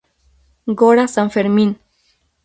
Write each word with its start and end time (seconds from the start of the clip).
Gora 0.81 1.07
san 1.07 1.29
Fermin! 1.29 1.77